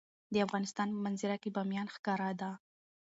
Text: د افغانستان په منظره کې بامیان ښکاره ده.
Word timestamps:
د 0.33 0.35
افغانستان 0.45 0.87
په 0.93 0.99
منظره 1.05 1.35
کې 1.41 1.53
بامیان 1.55 1.87
ښکاره 1.95 2.29
ده. 2.41 2.51